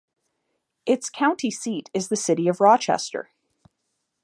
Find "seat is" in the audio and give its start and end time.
1.51-2.07